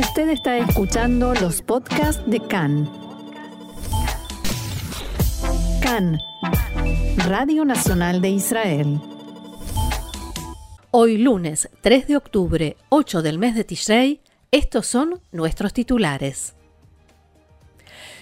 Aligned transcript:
Usted 0.00 0.30
está 0.30 0.56
escuchando 0.56 1.34
los 1.34 1.60
podcasts 1.60 2.22
de 2.24 2.40
CAN. 2.40 2.90
CAN, 5.82 6.18
Radio 7.28 7.66
Nacional 7.66 8.22
de 8.22 8.30
Israel. 8.30 8.98
Hoy 10.90 11.18
lunes 11.18 11.68
3 11.82 12.06
de 12.06 12.16
octubre, 12.16 12.76
8 12.88 13.20
del 13.20 13.38
mes 13.38 13.54
de 13.54 13.64
Tishrei, 13.64 14.22
estos 14.50 14.86
son 14.86 15.20
nuestros 15.32 15.74
titulares. 15.74 16.54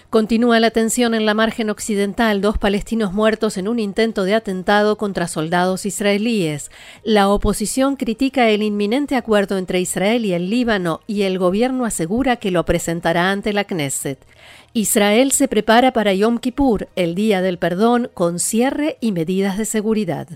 Continúa 0.09 0.59
la 0.59 0.71
tensión 0.71 1.13
en 1.13 1.27
la 1.27 1.35
margen 1.35 1.69
occidental, 1.69 2.41
dos 2.41 2.57
palestinos 2.57 3.13
muertos 3.13 3.57
en 3.57 3.67
un 3.67 3.77
intento 3.77 4.23
de 4.23 4.33
atentado 4.33 4.97
contra 4.97 5.27
soldados 5.27 5.85
israelíes. 5.85 6.71
La 7.03 7.29
oposición 7.29 7.95
critica 7.95 8.49
el 8.49 8.63
inminente 8.63 9.15
acuerdo 9.15 9.59
entre 9.59 9.79
Israel 9.79 10.25
y 10.25 10.33
el 10.33 10.49
Líbano 10.49 11.01
y 11.05 11.21
el 11.21 11.37
gobierno 11.37 11.85
asegura 11.85 12.37
que 12.37 12.49
lo 12.49 12.65
presentará 12.65 13.29
ante 13.29 13.53
la 13.53 13.65
Knesset. 13.65 14.17
Israel 14.73 15.31
se 15.31 15.47
prepara 15.47 15.93
para 15.93 16.11
Yom 16.15 16.39
Kippur, 16.39 16.87
el 16.95 17.13
día 17.13 17.43
del 17.43 17.59
perdón, 17.59 18.09
con 18.15 18.39
cierre 18.39 18.97
y 19.01 19.11
medidas 19.11 19.59
de 19.59 19.65
seguridad. 19.65 20.27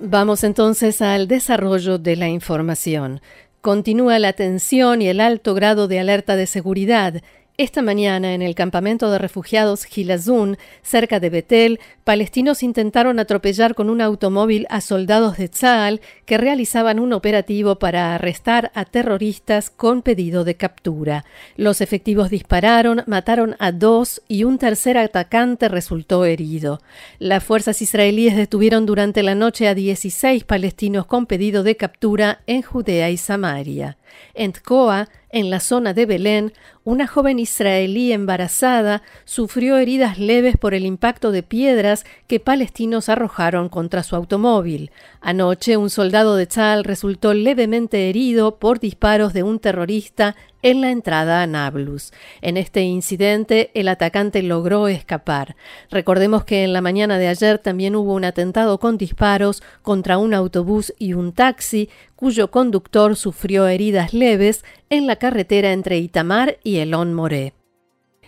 Vamos 0.00 0.44
entonces 0.44 1.00
al 1.00 1.28
desarrollo 1.28 1.98
de 1.98 2.16
la 2.16 2.28
información. 2.28 3.22
Continúa 3.64 4.18
la 4.18 4.34
tensión 4.34 5.00
y 5.00 5.08
el 5.08 5.20
alto 5.20 5.54
grado 5.54 5.88
de 5.88 5.98
alerta 5.98 6.36
de 6.36 6.44
seguridad 6.44 7.22
esta 7.56 7.82
mañana, 7.82 8.34
en 8.34 8.42
el 8.42 8.56
campamento 8.56 9.12
de 9.12 9.18
refugiados 9.18 9.84
Gilazun, 9.84 10.58
cerca 10.82 11.20
de 11.20 11.30
Betel, 11.30 11.78
palestinos 12.02 12.64
intentaron 12.64 13.20
atropellar 13.20 13.76
con 13.76 13.90
un 13.90 14.00
automóvil 14.00 14.66
a 14.70 14.80
soldados 14.80 15.36
de 15.36 15.48
Tzal 15.48 16.00
que 16.26 16.36
realizaban 16.36 16.98
un 16.98 17.12
operativo 17.12 17.76
para 17.76 18.16
arrestar 18.16 18.72
a 18.74 18.84
terroristas 18.84 19.70
con 19.70 20.02
pedido 20.02 20.42
de 20.42 20.56
captura. 20.56 21.24
Los 21.56 21.80
efectivos 21.80 22.28
dispararon, 22.28 23.04
mataron 23.06 23.54
a 23.60 23.70
dos 23.70 24.20
y 24.26 24.42
un 24.42 24.58
tercer 24.58 24.98
atacante 24.98 25.68
resultó 25.68 26.24
herido. 26.24 26.80
Las 27.20 27.44
fuerzas 27.44 27.80
israelíes 27.82 28.34
detuvieron 28.34 28.84
durante 28.84 29.22
la 29.22 29.36
noche 29.36 29.68
a 29.68 29.76
16 29.76 30.42
palestinos 30.42 31.06
con 31.06 31.26
pedido 31.26 31.62
de 31.62 31.76
captura 31.76 32.40
en 32.48 32.62
Judea 32.62 33.10
y 33.10 33.16
Samaria. 33.16 33.96
En 34.34 34.52
Tkoa, 34.52 35.08
en 35.34 35.50
la 35.50 35.58
zona 35.58 35.94
de 35.94 36.06
Belén, 36.06 36.52
una 36.84 37.08
joven 37.08 37.40
israelí 37.40 38.12
embarazada 38.12 39.02
sufrió 39.24 39.78
heridas 39.78 40.16
leves 40.16 40.56
por 40.56 40.74
el 40.74 40.86
impacto 40.86 41.32
de 41.32 41.42
piedras 41.42 42.06
que 42.28 42.38
palestinos 42.38 43.08
arrojaron 43.08 43.68
contra 43.68 44.04
su 44.04 44.14
automóvil. 44.14 44.92
Anoche 45.20 45.76
un 45.76 45.90
soldado 45.90 46.36
de 46.36 46.46
Tzal 46.46 46.84
resultó 46.84 47.34
levemente 47.34 48.08
herido 48.08 48.60
por 48.60 48.78
disparos 48.78 49.32
de 49.32 49.42
un 49.42 49.58
terrorista 49.58 50.36
en 50.64 50.80
la 50.80 50.90
entrada 50.90 51.42
a 51.42 51.46
Nablus. 51.46 52.12
En 52.40 52.56
este 52.56 52.80
incidente, 52.80 53.70
el 53.74 53.86
atacante 53.86 54.42
logró 54.42 54.88
escapar. 54.88 55.56
Recordemos 55.90 56.44
que 56.44 56.64
en 56.64 56.72
la 56.72 56.80
mañana 56.80 57.18
de 57.18 57.28
ayer 57.28 57.58
también 57.58 57.94
hubo 57.94 58.14
un 58.14 58.24
atentado 58.24 58.80
con 58.80 58.96
disparos 58.96 59.62
contra 59.82 60.18
un 60.18 60.32
autobús 60.32 60.92
y 60.98 61.12
un 61.12 61.32
taxi, 61.32 61.90
cuyo 62.16 62.50
conductor 62.50 63.14
sufrió 63.14 63.68
heridas 63.68 64.14
leves 64.14 64.64
en 64.88 65.06
la 65.06 65.16
carretera 65.16 65.72
entre 65.72 65.98
Itamar 65.98 66.58
y 66.64 66.78
Elon 66.78 67.12
Moré. 67.12 67.52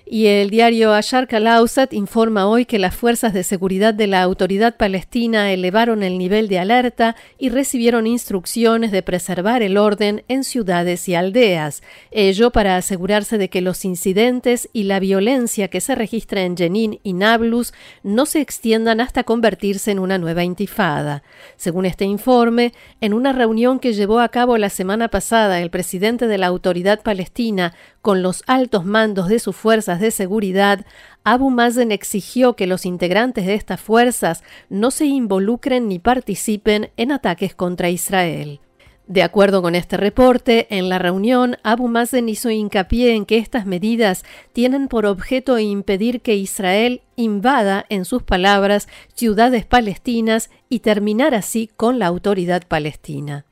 Y 0.08 0.26
el 0.26 0.50
diario 0.50 0.92
Ashar 0.92 1.26
Kalausat 1.26 1.92
informa 1.92 2.46
hoy 2.46 2.64
que 2.64 2.78
las 2.78 2.94
fuerzas 2.94 3.32
de 3.32 3.42
seguridad 3.42 3.92
de 3.92 4.06
la 4.06 4.22
autoridad 4.22 4.76
palestina 4.76 5.52
elevaron 5.52 6.04
el 6.04 6.16
nivel 6.16 6.46
de 6.46 6.60
alerta 6.60 7.16
y 7.38 7.48
recibieron 7.48 8.06
instrucciones 8.06 8.92
de 8.92 9.02
preservar 9.02 9.64
el 9.64 9.76
orden 9.76 10.22
en 10.28 10.44
ciudades 10.44 11.08
y 11.08 11.16
aldeas, 11.16 11.82
ello 12.12 12.52
para 12.52 12.76
asegurarse 12.76 13.36
de 13.36 13.50
que 13.50 13.60
los 13.60 13.84
incidentes 13.84 14.68
y 14.72 14.84
la 14.84 15.00
violencia 15.00 15.66
que 15.66 15.80
se 15.80 15.96
registra 15.96 16.42
en 16.42 16.56
Jenin 16.56 17.00
y 17.02 17.12
Nablus 17.12 17.74
no 18.04 18.26
se 18.26 18.40
extiendan 18.40 19.00
hasta 19.00 19.24
convertirse 19.24 19.90
en 19.90 19.98
una 19.98 20.18
nueva 20.18 20.44
intifada. 20.44 21.24
Según 21.56 21.84
este 21.84 22.04
informe, 22.04 22.72
en 23.00 23.12
una 23.12 23.32
reunión 23.32 23.80
que 23.80 23.92
llevó 23.92 24.20
a 24.20 24.28
cabo 24.28 24.56
la 24.56 24.70
semana 24.70 25.08
pasada 25.08 25.60
el 25.60 25.70
presidente 25.70 26.28
de 26.28 26.38
la 26.38 26.46
autoridad 26.46 27.02
palestina 27.02 27.74
con 28.02 28.22
los 28.22 28.44
altos 28.46 28.84
mandos 28.84 29.26
de 29.26 29.40
sus 29.40 29.56
fuerzas 29.56 29.95
de 30.00 30.10
seguridad, 30.10 30.84
Abu 31.24 31.50
Mazen 31.50 31.92
exigió 31.92 32.54
que 32.54 32.66
los 32.66 32.86
integrantes 32.86 33.46
de 33.46 33.54
estas 33.54 33.80
fuerzas 33.80 34.44
no 34.68 34.90
se 34.90 35.06
involucren 35.06 35.88
ni 35.88 35.98
participen 35.98 36.90
en 36.96 37.12
ataques 37.12 37.54
contra 37.54 37.90
Israel. 37.90 38.60
De 39.06 39.22
acuerdo 39.22 39.62
con 39.62 39.76
este 39.76 39.96
reporte, 39.96 40.66
en 40.76 40.88
la 40.88 40.98
reunión, 40.98 41.58
Abu 41.62 41.86
Mazen 41.86 42.28
hizo 42.28 42.50
hincapié 42.50 43.14
en 43.14 43.24
que 43.24 43.38
estas 43.38 43.64
medidas 43.64 44.24
tienen 44.52 44.88
por 44.88 45.06
objeto 45.06 45.58
impedir 45.60 46.20
que 46.20 46.34
Israel 46.34 47.02
invada, 47.14 47.86
en 47.88 48.04
sus 48.04 48.24
palabras, 48.24 48.88
ciudades 49.14 49.64
palestinas 49.64 50.50
y 50.68 50.80
terminar 50.80 51.34
así 51.34 51.70
con 51.76 52.00
la 52.00 52.06
autoridad 52.06 52.64
palestina. 52.66 53.45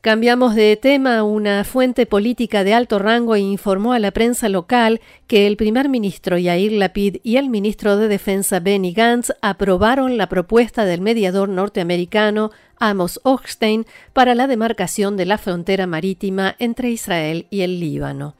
Cambiamos 0.00 0.54
de 0.54 0.76
tema. 0.76 1.24
Una 1.24 1.64
fuente 1.64 2.06
política 2.06 2.62
de 2.62 2.72
alto 2.72 3.00
rango 3.00 3.34
informó 3.34 3.94
a 3.94 3.98
la 3.98 4.12
prensa 4.12 4.48
local 4.48 5.00
que 5.26 5.48
el 5.48 5.56
primer 5.56 5.88
ministro 5.88 6.38
Yair 6.38 6.70
Lapid 6.70 7.16
y 7.24 7.36
el 7.36 7.48
ministro 7.48 7.96
de 7.96 8.06
Defensa 8.06 8.60
Benny 8.60 8.92
Gantz 8.92 9.32
aprobaron 9.42 10.16
la 10.16 10.28
propuesta 10.28 10.84
del 10.84 11.00
mediador 11.00 11.48
norteamericano 11.48 12.52
Amos 12.78 13.18
Hochstein 13.24 13.86
para 14.12 14.36
la 14.36 14.46
demarcación 14.46 15.16
de 15.16 15.26
la 15.26 15.36
frontera 15.36 15.88
marítima 15.88 16.54
entre 16.60 16.90
Israel 16.90 17.48
y 17.50 17.62
el 17.62 17.80
Líbano. 17.80 18.36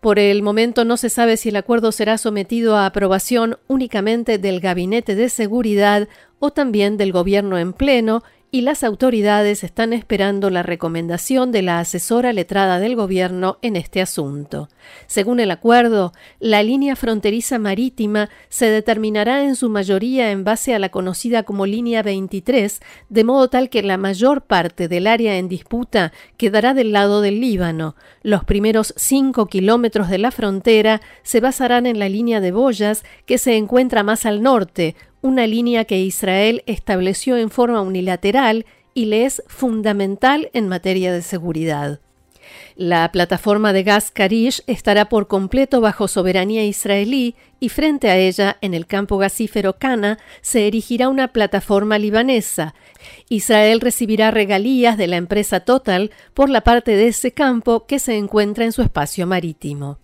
Por 0.00 0.18
el 0.18 0.42
momento 0.42 0.84
no 0.84 0.98
se 0.98 1.08
sabe 1.08 1.38
si 1.38 1.48
el 1.48 1.56
acuerdo 1.56 1.90
será 1.90 2.18
sometido 2.18 2.76
a 2.76 2.84
aprobación 2.84 3.56
únicamente 3.66 4.36
del 4.36 4.60
Gabinete 4.60 5.14
de 5.14 5.30
Seguridad 5.30 6.06
o 6.38 6.50
también 6.50 6.98
del 6.98 7.12
Gobierno 7.12 7.56
en 7.56 7.72
pleno 7.72 8.22
y 8.54 8.60
las 8.60 8.84
autoridades 8.84 9.64
están 9.64 9.94
esperando 9.94 10.50
la 10.50 10.62
recomendación 10.62 11.52
de 11.52 11.62
la 11.62 11.78
asesora 11.78 12.34
letrada 12.34 12.78
del 12.80 12.96
gobierno 12.96 13.56
en 13.62 13.76
este 13.76 14.02
asunto. 14.02 14.68
Según 15.06 15.40
el 15.40 15.50
acuerdo, 15.50 16.12
la 16.38 16.62
línea 16.62 16.94
fronteriza 16.94 17.58
marítima 17.58 18.28
se 18.50 18.66
determinará 18.66 19.42
en 19.44 19.56
su 19.56 19.70
mayoría 19.70 20.30
en 20.30 20.44
base 20.44 20.74
a 20.74 20.78
la 20.78 20.90
conocida 20.90 21.44
como 21.44 21.64
línea 21.64 22.02
23, 22.02 22.82
de 23.08 23.24
modo 23.24 23.48
tal 23.48 23.70
que 23.70 23.82
la 23.82 23.96
mayor 23.96 24.42
parte 24.42 24.86
del 24.86 25.06
área 25.06 25.38
en 25.38 25.48
disputa 25.48 26.12
quedará 26.36 26.74
del 26.74 26.92
lado 26.92 27.22
del 27.22 27.40
Líbano. 27.40 27.96
Los 28.22 28.44
primeros 28.44 28.92
cinco 28.98 29.46
kilómetros 29.46 30.10
de 30.10 30.18
la 30.18 30.30
frontera 30.30 31.00
se 31.22 31.40
basarán 31.40 31.86
en 31.86 31.98
la 31.98 32.10
línea 32.10 32.42
de 32.42 32.52
boyas 32.52 33.02
que 33.24 33.38
se 33.38 33.56
encuentra 33.56 34.02
más 34.02 34.26
al 34.26 34.42
norte, 34.42 34.94
una 35.22 35.46
línea 35.46 35.84
que 35.84 36.00
Israel 36.00 36.62
estableció 36.66 37.36
en 37.36 37.50
forma 37.50 37.80
unilateral 37.80 38.66
y 38.94 39.06
le 39.06 39.24
es 39.24 39.42
fundamental 39.46 40.50
en 40.52 40.68
materia 40.68 41.12
de 41.12 41.22
seguridad. 41.22 42.00
La 42.74 43.10
plataforma 43.12 43.72
de 43.72 43.82
gas 43.82 44.10
Karish 44.10 44.62
estará 44.66 45.08
por 45.08 45.28
completo 45.28 45.80
bajo 45.80 46.08
soberanía 46.08 46.64
israelí 46.64 47.36
y 47.60 47.68
frente 47.68 48.10
a 48.10 48.16
ella, 48.16 48.58
en 48.60 48.74
el 48.74 48.86
campo 48.86 49.18
gasífero 49.18 49.78
Cana, 49.78 50.18
se 50.40 50.66
erigirá 50.66 51.08
una 51.08 51.28
plataforma 51.28 51.98
libanesa. 51.98 52.74
Israel 53.28 53.80
recibirá 53.80 54.30
regalías 54.30 54.96
de 54.96 55.06
la 55.06 55.16
empresa 55.16 55.60
Total 55.60 56.10
por 56.34 56.48
la 56.50 56.62
parte 56.62 56.96
de 56.96 57.08
ese 57.08 57.32
campo 57.32 57.86
que 57.86 57.98
se 57.98 58.16
encuentra 58.16 58.64
en 58.64 58.72
su 58.72 58.82
espacio 58.82 59.26
marítimo. 59.26 60.01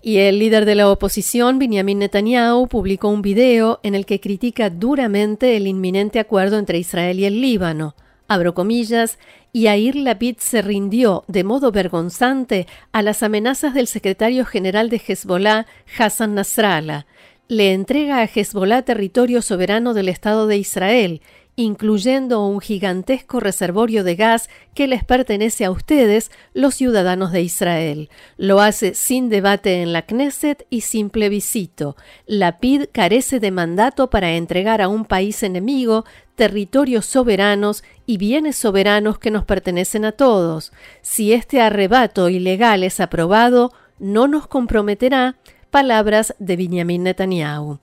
Y 0.00 0.18
el 0.18 0.38
líder 0.38 0.64
de 0.64 0.76
la 0.76 0.90
oposición, 0.90 1.58
Benjamin 1.58 1.98
Netanyahu, 1.98 2.68
publicó 2.68 3.08
un 3.08 3.20
video 3.20 3.80
en 3.82 3.94
el 3.94 4.06
que 4.06 4.20
critica 4.20 4.70
duramente 4.70 5.56
el 5.56 5.66
inminente 5.66 6.20
acuerdo 6.20 6.58
entre 6.58 6.78
Israel 6.78 7.18
y 7.18 7.24
el 7.24 7.40
Líbano. 7.40 7.96
Abro 8.28 8.54
comillas, 8.54 9.18
y 9.52 9.62
Yair 9.62 9.96
Lapid 9.96 10.36
se 10.38 10.62
rindió 10.62 11.24
de 11.26 11.42
modo 11.42 11.72
vergonzante 11.72 12.66
a 12.92 13.02
las 13.02 13.22
amenazas 13.22 13.74
del 13.74 13.86
secretario 13.86 14.44
general 14.44 14.88
de 14.90 15.00
Hezbollah, 15.04 15.66
Hassan 15.98 16.34
Nasrallah. 16.34 17.06
Le 17.48 17.72
entrega 17.72 18.18
a 18.18 18.24
Hezbollah 18.24 18.82
territorio 18.82 19.42
soberano 19.42 19.94
del 19.94 20.10
Estado 20.10 20.46
de 20.46 20.58
Israel 20.58 21.22
incluyendo 21.58 22.46
un 22.46 22.60
gigantesco 22.60 23.40
reservorio 23.40 24.04
de 24.04 24.14
gas 24.14 24.48
que 24.74 24.86
les 24.86 25.02
pertenece 25.02 25.64
a 25.64 25.72
ustedes, 25.72 26.30
los 26.54 26.76
ciudadanos 26.76 27.32
de 27.32 27.42
Israel. 27.42 28.10
Lo 28.36 28.60
hace 28.60 28.94
sin 28.94 29.28
debate 29.28 29.82
en 29.82 29.92
la 29.92 30.02
Knesset 30.02 30.68
y 30.70 30.82
sin 30.82 31.10
plebiscito. 31.10 31.96
La 32.26 32.58
PID 32.58 32.84
carece 32.92 33.40
de 33.40 33.50
mandato 33.50 34.08
para 34.08 34.36
entregar 34.36 34.80
a 34.80 34.86
un 34.86 35.04
país 35.04 35.42
enemigo 35.42 36.04
territorios 36.36 37.06
soberanos 37.06 37.82
y 38.06 38.18
bienes 38.18 38.54
soberanos 38.54 39.18
que 39.18 39.32
nos 39.32 39.44
pertenecen 39.44 40.04
a 40.04 40.12
todos. 40.12 40.72
Si 41.02 41.32
este 41.32 41.60
arrebato 41.60 42.28
ilegal 42.28 42.84
es 42.84 43.00
aprobado, 43.00 43.72
no 43.98 44.28
nos 44.28 44.46
comprometerá 44.46 45.34
palabras 45.70 46.36
de 46.38 46.56
Benjamin 46.56 47.02
Netanyahu. 47.02 47.80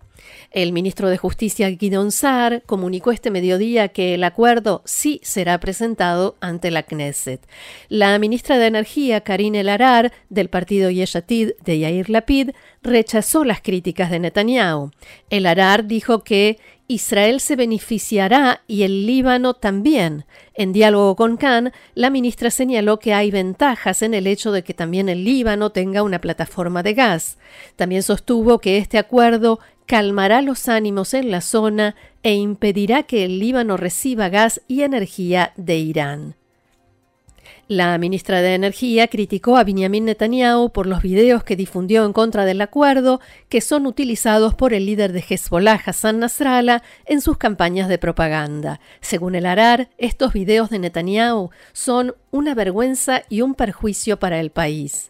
El 0.51 0.71
ministro 0.71 1.09
de 1.09 1.17
Justicia 1.17 1.69
Guidon 1.69 2.11
Sar 2.11 2.63
comunicó 2.65 3.11
este 3.11 3.31
mediodía 3.31 3.89
que 3.89 4.13
el 4.13 4.23
acuerdo 4.23 4.81
sí 4.85 5.19
será 5.23 5.59
presentado 5.59 6.37
ante 6.39 6.71
la 6.71 6.83
Knesset. 6.83 7.45
La 7.89 8.17
ministra 8.19 8.57
de 8.57 8.67
Energía, 8.67 9.21
Karine 9.21 9.63
Larar, 9.63 10.13
del 10.29 10.49
partido 10.49 10.89
Yeshatid 10.89 11.51
de 11.63 11.79
Yair 11.79 12.09
Lapid, 12.09 12.51
rechazó 12.85 13.43
las 13.43 13.61
críticas 13.61 14.09
de 14.09 14.19
Netanyahu. 14.19 14.91
El 15.29 15.45
Arar 15.45 15.85
dijo 15.85 16.23
que 16.23 16.59
Israel 16.87 17.39
se 17.39 17.55
beneficiará 17.55 18.61
y 18.67 18.83
el 18.83 19.05
Líbano 19.05 19.55
también. 19.55 20.25
En 20.53 20.71
diálogo 20.71 21.15
con 21.15 21.35
Khan, 21.37 21.73
la 21.95 22.09
ministra 22.09 22.51
señaló 22.51 22.99
que 22.99 23.13
hay 23.13 23.31
ventajas 23.31 24.01
en 24.01 24.13
el 24.13 24.27
hecho 24.27 24.51
de 24.51 24.63
que 24.63 24.73
también 24.73 25.09
el 25.09 25.23
Líbano 25.23 25.71
tenga 25.71 26.03
una 26.03 26.21
plataforma 26.21 26.83
de 26.83 26.93
gas. 26.93 27.37
También 27.75 28.03
sostuvo 28.03 28.59
que 28.59 28.77
este 28.77 28.97
acuerdo 28.97 29.59
calmará 29.87 30.41
los 30.41 30.69
ánimos 30.69 31.13
en 31.13 31.31
la 31.31 31.41
zona 31.41 31.95
e 32.23 32.35
impedirá 32.35 33.03
que 33.03 33.25
el 33.25 33.39
Líbano 33.39 33.77
reciba 33.77 34.29
gas 34.29 34.61
y 34.67 34.83
energía 34.83 35.53
de 35.57 35.77
Irán. 35.77 36.35
La 37.67 37.97
ministra 37.97 38.43
de 38.43 38.53
Energía 38.53 39.07
criticó 39.07 39.57
a 39.57 39.63
Benjamin 39.63 40.05
Netanyahu 40.05 40.69
por 40.69 40.85
los 40.85 41.01
videos 41.01 41.43
que 41.43 41.55
difundió 41.55 42.05
en 42.05 42.13
contra 42.13 42.45
del 42.45 42.61
acuerdo, 42.61 43.21
que 43.49 43.59
son 43.59 43.87
utilizados 43.87 44.53
por 44.53 44.75
el 44.75 44.85
líder 44.85 45.13
de 45.13 45.25
Hezbollah, 45.27 45.81
Hassan 45.83 46.19
Nasrallah, 46.19 46.83
en 47.07 47.21
sus 47.21 47.39
campañas 47.39 47.89
de 47.89 47.97
propaganda. 47.97 48.79
Según 49.01 49.33
el 49.33 49.47
Arar, 49.47 49.89
estos 49.97 50.31
videos 50.31 50.69
de 50.69 50.77
Netanyahu 50.77 51.49
son 51.73 52.13
una 52.29 52.53
vergüenza 52.53 53.23
y 53.29 53.41
un 53.41 53.55
perjuicio 53.55 54.19
para 54.19 54.39
el 54.39 54.51
país. 54.51 55.09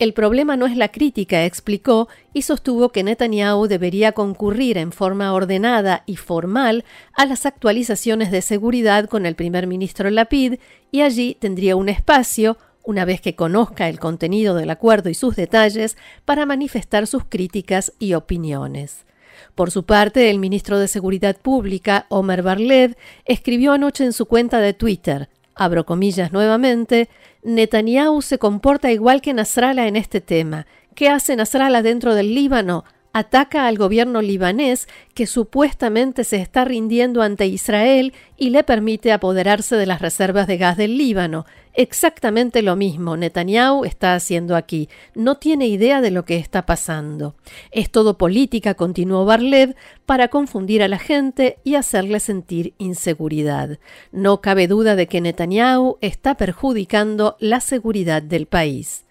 El 0.00 0.12
problema 0.12 0.56
no 0.56 0.66
es 0.66 0.76
la 0.76 0.88
crítica, 0.88 1.44
explicó, 1.44 2.08
y 2.32 2.42
sostuvo 2.42 2.88
que 2.88 3.04
Netanyahu 3.04 3.68
debería 3.68 4.10
concurrir 4.10 4.76
en 4.76 4.90
forma 4.90 5.32
ordenada 5.32 6.02
y 6.04 6.16
formal 6.16 6.84
a 7.16 7.26
las 7.26 7.46
actualizaciones 7.46 8.32
de 8.32 8.42
seguridad 8.42 9.08
con 9.08 9.24
el 9.24 9.36
primer 9.36 9.68
ministro 9.68 10.10
Lapid 10.10 10.56
y 10.90 11.02
allí 11.02 11.36
tendría 11.40 11.76
un 11.76 11.88
espacio, 11.88 12.58
una 12.82 13.04
vez 13.04 13.20
que 13.20 13.36
conozca 13.36 13.88
el 13.88 14.00
contenido 14.00 14.56
del 14.56 14.70
acuerdo 14.70 15.10
y 15.10 15.14
sus 15.14 15.36
detalles, 15.36 15.96
para 16.24 16.44
manifestar 16.44 17.06
sus 17.06 17.24
críticas 17.24 17.92
y 18.00 18.14
opiniones. 18.14 19.06
Por 19.54 19.70
su 19.70 19.84
parte, 19.84 20.28
el 20.28 20.40
ministro 20.40 20.80
de 20.80 20.88
Seguridad 20.88 21.36
Pública, 21.36 22.06
Omer 22.08 22.42
Barlev, 22.42 22.96
escribió 23.26 23.72
anoche 23.72 24.04
en 24.04 24.12
su 24.12 24.26
cuenta 24.26 24.58
de 24.58 24.74
Twitter, 24.74 25.28
abro 25.54 25.86
comillas 25.86 26.32
nuevamente, 26.32 27.08
Netanyahu 27.44 28.22
se 28.22 28.38
comporta 28.38 28.90
igual 28.90 29.20
que 29.20 29.34
Nasrallah 29.34 29.86
en 29.86 29.96
este 29.96 30.22
tema. 30.22 30.66
¿Qué 30.94 31.10
hace 31.10 31.36
Nasrallah 31.36 31.82
dentro 31.82 32.14
del 32.14 32.34
Líbano? 32.34 32.84
Ataca 33.16 33.68
al 33.68 33.78
gobierno 33.78 34.22
libanés 34.22 34.88
que 35.14 35.28
supuestamente 35.28 36.24
se 36.24 36.38
está 36.38 36.64
rindiendo 36.64 37.22
ante 37.22 37.46
Israel 37.46 38.12
y 38.36 38.50
le 38.50 38.64
permite 38.64 39.12
apoderarse 39.12 39.76
de 39.76 39.86
las 39.86 40.02
reservas 40.02 40.48
de 40.48 40.56
gas 40.56 40.76
del 40.76 40.98
Líbano. 40.98 41.46
Exactamente 41.74 42.60
lo 42.60 42.74
mismo 42.74 43.16
Netanyahu 43.16 43.84
está 43.84 44.16
haciendo 44.16 44.56
aquí. 44.56 44.88
No 45.14 45.36
tiene 45.36 45.68
idea 45.68 46.00
de 46.00 46.10
lo 46.10 46.24
que 46.24 46.38
está 46.38 46.66
pasando. 46.66 47.36
Es 47.70 47.88
todo 47.88 48.18
política, 48.18 48.74
continuó 48.74 49.24
Barlev, 49.24 49.76
para 50.06 50.26
confundir 50.26 50.82
a 50.82 50.88
la 50.88 50.98
gente 50.98 51.58
y 51.62 51.76
hacerle 51.76 52.18
sentir 52.18 52.74
inseguridad. 52.78 53.78
No 54.10 54.40
cabe 54.40 54.66
duda 54.66 54.96
de 54.96 55.06
que 55.06 55.20
Netanyahu 55.20 55.98
está 56.00 56.34
perjudicando 56.36 57.36
la 57.38 57.60
seguridad 57.60 58.22
del 58.22 58.46
país. 58.46 59.04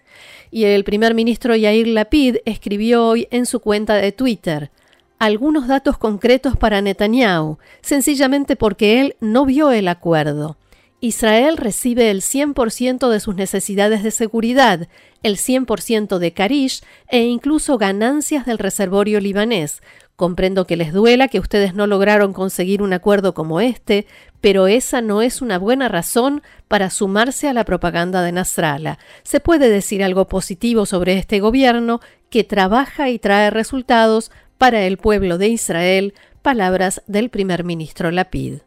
Y 0.50 0.64
el 0.64 0.84
primer 0.84 1.14
ministro 1.14 1.56
Yair 1.56 1.86
Lapid 1.88 2.36
escribió 2.44 3.06
hoy 3.06 3.28
en 3.30 3.46
su 3.46 3.60
cuenta 3.60 3.94
de 3.94 4.12
Twitter 4.12 4.70
algunos 5.18 5.68
datos 5.68 5.96
concretos 5.96 6.56
para 6.56 6.82
Netanyahu, 6.82 7.58
sencillamente 7.80 8.56
porque 8.56 9.00
él 9.00 9.16
no 9.20 9.46
vio 9.46 9.70
el 9.70 9.88
acuerdo. 9.88 10.58
Israel 11.00 11.56
recibe 11.56 12.10
el 12.10 12.22
100% 12.22 13.10
de 13.10 13.20
sus 13.20 13.34
necesidades 13.34 14.02
de 14.02 14.10
seguridad, 14.10 14.88
el 15.22 15.36
100% 15.36 16.18
de 16.18 16.32
Karish 16.32 16.82
e 17.08 17.24
incluso 17.24 17.76
ganancias 17.78 18.46
del 18.46 18.58
reservorio 18.58 19.20
libanés. 19.20 19.82
Comprendo 20.16 20.66
que 20.66 20.76
les 20.76 20.92
duela 20.92 21.28
que 21.28 21.40
ustedes 21.40 21.74
no 21.74 21.86
lograron 21.88 22.32
conseguir 22.32 22.82
un 22.82 22.92
acuerdo 22.92 23.34
como 23.34 23.60
este, 23.60 24.06
pero 24.40 24.68
esa 24.68 25.00
no 25.00 25.22
es 25.22 25.42
una 25.42 25.58
buena 25.58 25.88
razón 25.88 26.42
para 26.68 26.90
sumarse 26.90 27.48
a 27.48 27.52
la 27.52 27.64
propaganda 27.64 28.22
de 28.22 28.30
Nasrallah. 28.30 28.98
Se 29.24 29.40
puede 29.40 29.68
decir 29.68 30.04
algo 30.04 30.28
positivo 30.28 30.86
sobre 30.86 31.18
este 31.18 31.40
gobierno 31.40 32.00
que 32.30 32.44
trabaja 32.44 33.10
y 33.10 33.18
trae 33.18 33.50
resultados 33.50 34.30
para 34.58 34.82
el 34.82 34.98
pueblo 34.98 35.36
de 35.36 35.48
Israel, 35.48 36.14
palabras 36.42 37.02
del 37.06 37.30
primer 37.30 37.64
ministro 37.64 38.10
Lapid. 38.10 38.63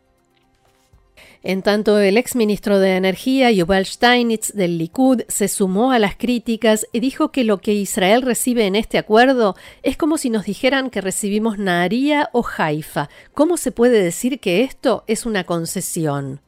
En 1.47 1.61
tanto, 1.61 1.97
el 1.97 2.17
exministro 2.17 2.77
de 2.77 2.97
Energía, 2.97 3.49
Yuval 3.51 3.85
Steinitz, 3.85 4.51
del 4.51 4.77
Likud, 4.77 5.21
se 5.29 5.47
sumó 5.47 5.94
a 5.94 5.97
las 5.97 6.17
críticas 6.17 6.85
y 6.91 6.99
dijo 6.99 7.31
que 7.31 7.45
lo 7.45 7.59
que 7.59 7.73
Israel 7.73 8.21
recibe 8.21 8.65
en 8.65 8.75
este 8.75 8.97
acuerdo 8.97 9.55
es 9.81 9.95
como 9.95 10.17
si 10.17 10.29
nos 10.29 10.44
dijeran 10.44 10.89
que 10.89 10.99
recibimos 10.99 11.57
Naharía 11.57 12.29
o 12.33 12.45
Haifa. 12.57 13.07
¿Cómo 13.33 13.55
se 13.55 13.71
puede 13.71 14.03
decir 14.03 14.41
que 14.41 14.63
esto 14.63 15.05
es 15.07 15.25
una 15.25 15.45
concesión? 15.45 16.41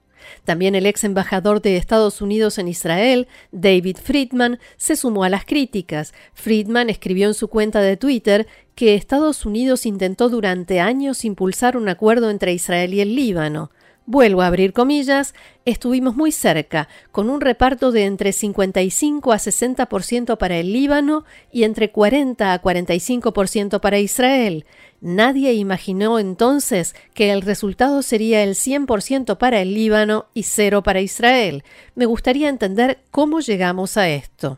También 0.43 0.75
el 0.75 0.85
ex 0.85 1.05
embajador 1.05 1.61
de 1.61 1.77
Estados 1.77 2.21
Unidos 2.21 2.57
en 2.57 2.67
Israel, 2.67 3.29
David 3.53 3.95
Friedman, 4.03 4.59
se 4.75 4.97
sumó 4.97 5.23
a 5.23 5.29
las 5.29 5.45
críticas. 5.45 6.13
Friedman 6.33 6.89
escribió 6.89 7.27
en 7.29 7.35
su 7.35 7.47
cuenta 7.47 7.79
de 7.79 7.95
Twitter 7.95 8.47
que 8.75 8.95
Estados 8.95 9.45
Unidos 9.45 9.85
intentó 9.85 10.27
durante 10.27 10.81
años 10.81 11.23
impulsar 11.23 11.77
un 11.77 11.87
acuerdo 11.87 12.29
entre 12.29 12.51
Israel 12.51 12.93
y 12.93 12.99
el 12.99 13.15
Líbano. 13.15 13.71
Vuelvo 14.11 14.41
a 14.41 14.47
abrir 14.47 14.73
comillas, 14.73 15.35
estuvimos 15.65 16.15
muy 16.15 16.31
cerca, 16.31 16.89
con 17.11 17.29
un 17.29 17.41
reparto 17.41 17.91
de 17.91 18.05
entre 18.05 18.33
55 18.33 19.31
a 19.31 19.35
60% 19.35 20.35
para 20.39 20.57
el 20.57 20.73
Líbano 20.73 21.25
y 21.51 21.61
entre 21.61 21.91
40 21.91 22.51
a 22.51 22.59
45% 22.59 23.79
para 23.79 23.99
Israel. 23.99 24.65
Nadie 24.99 25.53
imaginó 25.53 26.17
entonces 26.17 26.95
que 27.13 27.31
el 27.31 27.43
resultado 27.43 28.01
sería 28.01 28.41
el 28.41 28.55
100% 28.55 29.37
para 29.37 29.61
el 29.61 29.75
Líbano 29.75 30.25
y 30.33 30.41
cero 30.41 30.81
para 30.81 31.01
Israel. 31.01 31.63
Me 31.93 32.07
gustaría 32.07 32.49
entender 32.49 33.03
cómo 33.11 33.41
llegamos 33.41 33.95
a 33.95 34.09
esto. 34.09 34.57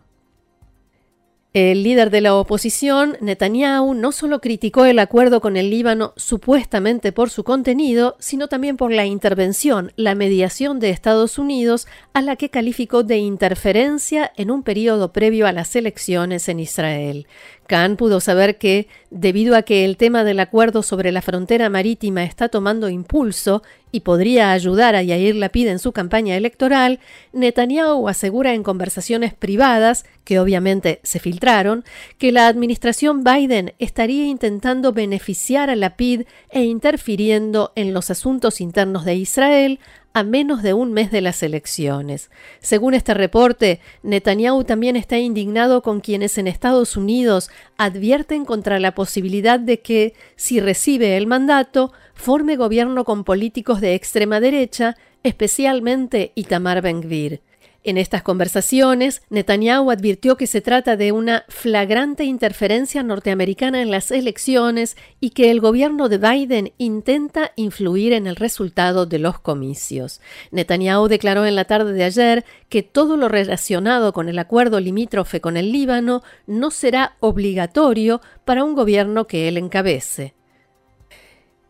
El 1.54 1.84
líder 1.84 2.12
de 2.12 2.22
la 2.22 2.34
oposición, 2.34 3.18
Netanyahu, 3.20 3.94
no 3.94 4.14
solo 4.14 4.40
criticó 4.40 4.86
el 4.86 5.00
acuerdo 5.00 5.42
con 5.42 5.58
el 5.58 5.70
Líbano 5.70 6.14
supuestamente 6.16 7.12
por 7.12 7.30
su 7.30 7.44
contenido, 7.44 8.16
sino 8.20 8.48
también 8.48 8.78
por 8.78 8.94
la 8.94 9.06
intervención, 9.06 9.92
la 9.98 10.16
mediación 10.16 10.80
de 10.80 10.92
Estados 10.92 11.38
Unidos, 11.38 11.90
a 12.14 12.22
la 12.22 12.38
que 12.38 12.50
calificó 12.50 13.04
de 13.04 13.18
interferencia 13.18 14.32
en 14.38 14.50
un 14.50 14.64
periodo 14.64 15.12
previo 15.12 15.46
a 15.46 15.52
las 15.52 15.76
elecciones 15.76 16.48
en 16.48 16.62
Israel. 16.62 17.28
Khan 17.72 17.96
pudo 17.96 18.20
saber 18.20 18.58
que, 18.58 18.90
debido 19.12 19.56
a 19.56 19.62
que 19.62 19.86
el 19.86 19.96
tema 19.96 20.26
del 20.26 20.42
acuerdo 20.42 20.84
sobre 20.84 21.14
la 21.14 21.22
frontera 21.22 21.70
marítima 21.70 22.26
está 22.26 22.50
tomando 22.50 22.90
impulso 22.90 23.64
y 23.94 24.02
podría 24.02 24.52
ayudar 24.52 24.94
a 24.94 25.04
Yair 25.04 25.36
Lapid 25.36 25.68
en 25.68 25.80
su 25.80 25.94
campaña 25.94 26.36
electoral, 26.36 27.00
Netanyahu 27.32 28.10
asegura 28.10 28.56
en 28.56 28.64
conversaciones 28.64 29.34
privadas, 29.34 30.04
que 30.26 30.38
obviamente 30.38 31.00
se 31.04 31.20
filtraron, 31.20 31.86
que 32.18 32.34
la 32.34 32.48
administración 32.48 33.24
Biden 33.24 33.74
estaría 33.80 34.26
intentando 34.26 34.92
beneficiar 34.92 35.70
a 35.70 35.78
Lapid 35.78 36.24
e 36.50 36.64
interfiriendo 36.64 37.72
en 37.76 37.94
los 37.94 38.12
asuntos 38.12 38.60
internos 38.60 39.06
de 39.06 39.16
Israel 39.16 39.80
a 40.14 40.24
menos 40.24 40.62
de 40.62 40.74
un 40.74 40.92
mes 40.94 41.12
de 41.12 41.22
las 41.22 41.42
elecciones. 41.44 42.30
Según 42.60 42.94
este 42.94 43.14
reporte, 43.14 43.80
Netanyahu 44.04 44.64
también 44.64 44.96
está 44.96 45.18
indignado 45.18 45.82
con 45.82 46.02
quienes 46.02 46.38
en 46.38 46.48
Estados 46.48 46.98
Unidos 46.98 47.50
advierten 47.78 48.46
contra 48.46 48.80
la 48.80 48.94
posibilidad 48.94 49.60
de 49.60 49.80
que, 49.80 50.14
si 50.36 50.60
recibe 50.60 51.18
el 51.18 51.28
mandato, 51.28 51.94
forme 52.14 52.56
gobierno 52.56 53.06
con 53.06 53.24
políticos 53.24 53.82
de 53.82 53.96
extrema 53.96 54.40
derecha, 54.40 54.98
especialmente 55.24 56.32
Itamar 56.36 56.82
Ben-Gvir. 56.82 57.42
En 57.84 57.98
estas 57.98 58.22
conversaciones, 58.22 59.24
Netanyahu 59.32 59.90
advirtió 59.90 60.38
que 60.38 60.46
se 60.46 60.62
trata 60.62 60.98
de 60.98 61.12
una 61.12 61.46
flagrante 61.48 62.26
interferencia 62.26 63.02
norteamericana 63.02 63.82
en 63.82 63.90
las 63.90 64.12
elecciones 64.12 64.96
y 65.20 65.32
que 65.32 65.50
el 65.50 65.60
gobierno 65.60 66.08
de 66.08 66.20
Biden 66.20 66.74
intenta 66.78 67.54
influir 67.56 68.14
en 68.14 68.28
el 68.28 68.36
resultado 68.36 69.08
de 69.08 69.18
los 69.18 69.40
comicios. 69.40 70.22
Netanyahu 70.52 71.08
declaró 71.08 71.48
en 71.48 71.56
la 71.56 71.66
tarde 71.66 71.94
de 71.94 72.04
ayer 72.04 72.46
que 72.70 72.84
todo 72.84 73.18
lo 73.18 73.30
relacionado 73.30 74.14
con 74.14 74.30
el 74.30 74.38
acuerdo 74.38 74.80
limítrofe 74.80 75.42
con 75.42 75.58
el 75.58 75.72
Líbano 75.72 76.22
no 76.46 76.70
será 76.70 77.16
obligatorio 77.20 78.22
para 78.46 78.64
un 78.64 78.76
gobierno 78.76 79.26
que 79.26 79.48
él 79.48 79.58
encabece. 79.58 80.36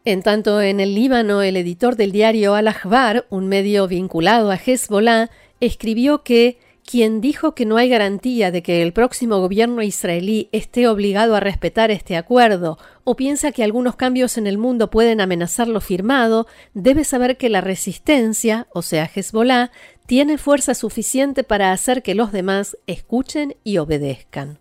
En 0.03 0.23
tanto, 0.23 0.61
en 0.61 0.81
el 0.81 0.93
Líbano, 0.93 1.41
el 1.41 1.55
editor 1.55 1.95
del 1.95 2.11
diario 2.11 2.55
Al-Ahbar, 2.55 3.27
un 3.29 3.47
medio 3.47 3.87
vinculado 3.87 4.49
a 4.49 4.55
Hezbollah, 4.55 5.29
escribió 5.61 6.23
que 6.23 6.59
quien 6.85 7.21
dijo 7.21 7.53
que 7.53 7.65
no 7.65 7.77
hay 7.77 7.87
garantía 7.89 8.51
de 8.51 8.63
que 8.63 8.81
el 8.81 8.91
próximo 8.91 9.39
gobierno 9.39 9.81
israelí 9.81 10.49
esté 10.51 10.87
obligado 10.87 11.35
a 11.35 11.39
respetar 11.39 11.91
este 11.91 12.17
acuerdo 12.17 12.77
o 13.03 13.15
piensa 13.15 13.51
que 13.51 13.63
algunos 13.63 13.95
cambios 13.95 14.37
en 14.37 14.47
el 14.47 14.57
mundo 14.57 14.89
pueden 14.89 15.21
amenazar 15.21 15.67
lo 15.67 15.79
firmado, 15.79 16.47
debe 16.73 17.03
saber 17.03 17.37
que 17.37 17.49
la 17.49 17.61
resistencia, 17.61 18.67
o 18.73 18.81
sea 18.81 19.09
Hezbollah, 19.13 19.71
tiene 20.05 20.37
fuerza 20.37 20.73
suficiente 20.73 21.43
para 21.43 21.71
hacer 21.71 22.03
que 22.03 22.15
los 22.15 22.31
demás 22.31 22.77
escuchen 22.87 23.55
y 23.63 23.77
obedezcan. 23.77 24.59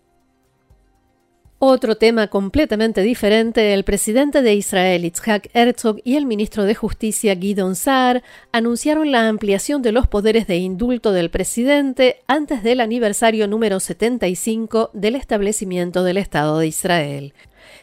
Otro 1.63 1.95
tema 1.95 2.25
completamente 2.25 3.03
diferente, 3.03 3.75
el 3.75 3.83
presidente 3.83 4.41
de 4.41 4.55
Israel, 4.55 5.05
Itzhak 5.05 5.51
Herzog, 5.53 6.01
y 6.03 6.15
el 6.15 6.25
ministro 6.25 6.63
de 6.63 6.73
Justicia, 6.73 7.35
Gidon 7.35 7.75
Saar, 7.75 8.23
anunciaron 8.51 9.11
la 9.11 9.27
ampliación 9.27 9.83
de 9.83 9.91
los 9.91 10.07
poderes 10.07 10.47
de 10.47 10.57
indulto 10.57 11.11
del 11.11 11.29
presidente 11.29 12.17
antes 12.25 12.63
del 12.63 12.79
aniversario 12.79 13.47
número 13.47 13.79
75 13.79 14.89
del 14.93 15.15
establecimiento 15.15 16.03
del 16.03 16.17
Estado 16.17 16.57
de 16.57 16.65
Israel. 16.65 17.35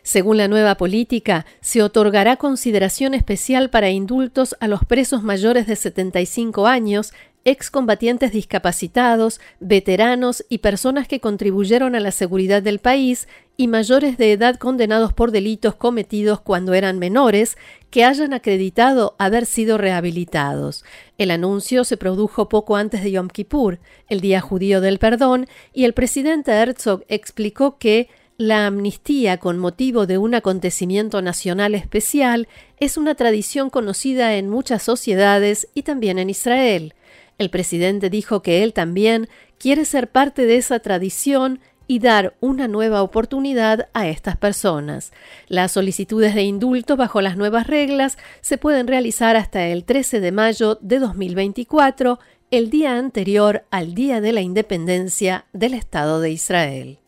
Según 0.03 0.39
la 0.39 0.49
nueva 0.49 0.77
política, 0.77 1.47
se 1.61 1.81
otorgará 1.81 2.35
consideración 2.35 3.15
especial 3.15 3.71
para 3.71 3.91
indultos 3.91 4.57
a 4.59 4.67
los 4.67 4.85
presos 4.85 5.23
mayores 5.23 5.69
de 5.69 5.77
75 5.77 6.67
años 6.67 7.13
excombatientes 7.45 8.33
discapacitados, 8.33 9.41
veteranos 9.61 10.45
y 10.49 10.59
personas 10.59 11.09
que 11.09 11.21
contribuyeron 11.21 11.95
a 11.95 12.01
la 12.01 12.11
seguridad 12.11 12.63
del 12.63 12.79
país 12.79 13.29
y 13.61 13.67
mayores 13.67 14.17
de 14.17 14.33
edad 14.33 14.57
condenados 14.57 15.13
por 15.13 15.33
delitos 15.33 15.75
cometidos 15.75 16.41
cuando 16.41 16.75
eran 16.75 17.01
menores 17.01 17.59
que 17.91 18.05
hayan 18.05 18.33
acreditado 18.33 19.17
haber 19.19 19.47
sido 19.47 19.79
rehabilitados. 19.79 20.85
El 21.19 21.33
anuncio 21.33 21.83
se 21.83 21.97
produjo 21.97 22.49
poco 22.49 22.77
antes 22.77 23.03
de 23.03 23.11
Yom 23.11 23.27
Kippur, 23.27 23.81
el 24.09 24.21
Día 24.21 24.41
Judío 24.41 24.81
del 24.81 25.01
Perdón, 25.01 25.49
y 25.75 25.85
el 25.85 25.93
presidente 25.93 26.53
Herzog 26.53 27.05
explicó 27.09 27.79
que 27.79 28.09
la 28.37 28.69
amnistía 28.69 29.39
con 29.39 29.59
motivo 29.59 30.07
de 30.07 30.19
un 30.19 30.37
acontecimiento 30.37 31.21
nacional 31.21 31.75
especial 31.75 32.47
es 32.79 32.97
una 32.97 33.17
tradición 33.17 33.71
conocida 33.71 34.37
en 34.37 34.49
muchas 34.49 34.85
sociedades 34.85 35.67
y 35.75 35.83
también 35.83 36.21
en 36.21 36.31
Israel. 36.31 36.95
El 37.39 37.51
presidente 37.51 38.09
dijo 38.09 38.41
que 38.41 38.63
él 38.63 38.73
también 38.73 39.29
quiere 39.59 39.85
ser 39.85 40.09
parte 40.09 40.47
de 40.47 40.59
esa 40.59 40.79
tradición 40.79 41.59
y 41.89 41.99
dar 41.99 42.37
una 42.39 42.69
nueva 42.69 43.03
oportunidad 43.03 43.89
a 43.95 44.07
estas 44.07 44.37
personas. 44.37 45.11
Las 45.49 45.73
solicitudes 45.73 46.35
de 46.37 46.43
indulto 46.43 46.97
bajo 46.97 47.21
las 47.21 47.37
nuevas 47.37 47.67
reglas 47.67 48.19
se 48.43 48.59
pueden 48.59 48.87
realizar 48.87 49.35
hasta 49.35 49.67
el 49.67 49.85
13 49.85 50.21
de 50.21 50.31
mayo 50.31 50.79
de 50.83 51.01
2024, 51.01 52.21
el 52.53 52.71
día 52.71 52.97
anterior 52.97 53.65
al 53.71 53.95
Día 53.95 54.21
de 54.21 54.33
la 54.33 54.43
Independencia 54.43 55.47
del 55.53 55.75
Estado 55.75 56.21
de 56.21 56.31
Israel. 56.31 56.99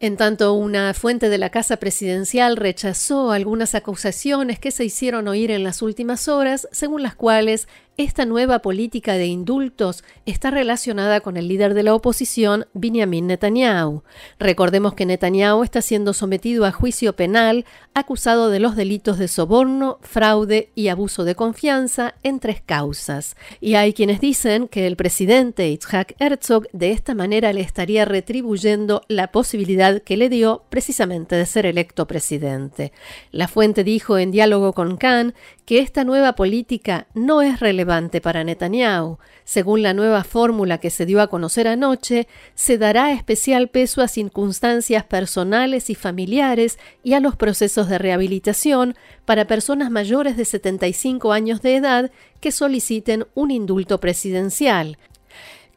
En 0.00 0.16
tanto, 0.16 0.52
una 0.52 0.94
fuente 0.94 1.28
de 1.28 1.38
la 1.38 1.50
Casa 1.50 1.78
Presidencial 1.78 2.56
rechazó 2.56 3.32
algunas 3.32 3.74
acusaciones 3.74 4.60
que 4.60 4.70
se 4.70 4.84
hicieron 4.84 5.26
oír 5.26 5.50
en 5.50 5.64
las 5.64 5.82
últimas 5.82 6.28
horas, 6.28 6.68
según 6.70 7.02
las 7.02 7.16
cuales 7.16 7.66
esta 7.98 8.24
nueva 8.24 8.60
política 8.60 9.14
de 9.14 9.26
indultos 9.26 10.04
está 10.24 10.52
relacionada 10.52 11.20
con 11.20 11.36
el 11.36 11.48
líder 11.48 11.74
de 11.74 11.82
la 11.82 11.94
oposición, 11.94 12.66
Benjamin 12.72 13.26
Netanyahu. 13.26 14.04
Recordemos 14.38 14.94
que 14.94 15.04
Netanyahu 15.04 15.64
está 15.64 15.82
siendo 15.82 16.12
sometido 16.12 16.64
a 16.64 16.70
juicio 16.70 17.16
penal 17.16 17.64
acusado 17.94 18.50
de 18.50 18.60
los 18.60 18.76
delitos 18.76 19.18
de 19.18 19.26
soborno, 19.26 19.98
fraude 20.00 20.70
y 20.76 20.88
abuso 20.88 21.24
de 21.24 21.34
confianza 21.34 22.14
en 22.22 22.38
tres 22.38 22.62
causas. 22.64 23.34
Y 23.60 23.74
hay 23.74 23.92
quienes 23.92 24.20
dicen 24.20 24.68
que 24.68 24.86
el 24.86 24.94
presidente 24.94 25.68
Itzhak 25.68 26.14
Herzog 26.20 26.68
de 26.72 26.92
esta 26.92 27.16
manera 27.16 27.52
le 27.52 27.62
estaría 27.62 28.04
retribuyendo 28.04 29.02
la 29.08 29.32
posibilidad 29.32 30.00
que 30.02 30.16
le 30.16 30.28
dio 30.28 30.62
precisamente 30.70 31.34
de 31.34 31.46
ser 31.46 31.66
electo 31.66 32.06
presidente. 32.06 32.92
La 33.32 33.48
fuente 33.48 33.82
dijo 33.82 34.18
en 34.18 34.30
diálogo 34.30 34.72
con 34.72 34.98
Khan 34.98 35.34
que 35.66 35.80
esta 35.80 36.04
nueva 36.04 36.34
política 36.34 37.08
no 37.14 37.42
es 37.42 37.58
para 38.20 38.44
Netanyahu. 38.44 39.18
Según 39.44 39.82
la 39.82 39.94
nueva 39.94 40.22
fórmula 40.22 40.76
que 40.76 40.90
se 40.90 41.06
dio 41.06 41.22
a 41.22 41.28
conocer 41.28 41.66
anoche, 41.66 42.28
se 42.54 42.76
dará 42.76 43.12
especial 43.12 43.68
peso 43.68 44.02
a 44.02 44.08
circunstancias 44.08 45.04
personales 45.04 45.88
y 45.88 45.94
familiares 45.94 46.78
y 47.02 47.14
a 47.14 47.20
los 47.20 47.34
procesos 47.34 47.88
de 47.88 47.96
rehabilitación 47.96 48.94
para 49.24 49.46
personas 49.46 49.90
mayores 49.90 50.36
de 50.36 50.44
75 50.44 51.32
años 51.32 51.62
de 51.62 51.76
edad 51.76 52.10
que 52.40 52.52
soliciten 52.52 53.26
un 53.34 53.50
indulto 53.50 53.98
presidencial. 54.00 54.98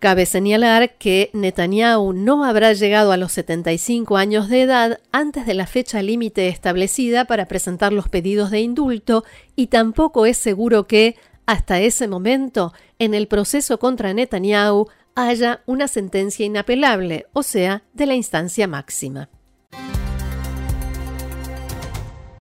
Cabe 0.01 0.25
señalar 0.25 0.97
que 0.97 1.29
Netanyahu 1.31 2.11
no 2.13 2.43
habrá 2.43 2.73
llegado 2.73 3.11
a 3.11 3.17
los 3.17 3.33
75 3.33 4.17
años 4.17 4.49
de 4.49 4.63
edad 4.63 4.99
antes 5.11 5.45
de 5.45 5.53
la 5.53 5.67
fecha 5.67 6.01
límite 6.01 6.47
establecida 6.47 7.25
para 7.25 7.45
presentar 7.45 7.93
los 7.93 8.09
pedidos 8.09 8.49
de 8.49 8.61
indulto 8.61 9.23
y 9.55 9.67
tampoco 9.67 10.25
es 10.25 10.37
seguro 10.37 10.87
que, 10.87 11.17
hasta 11.51 11.81
ese 11.81 12.07
momento, 12.07 12.71
en 12.97 13.13
el 13.13 13.27
proceso 13.27 13.77
contra 13.77 14.13
Netanyahu 14.13 14.87
haya 15.15 15.63
una 15.65 15.89
sentencia 15.89 16.45
inapelable, 16.45 17.25
o 17.33 17.43
sea, 17.43 17.83
de 17.91 18.05
la 18.05 18.15
instancia 18.15 18.69
máxima. 18.69 19.29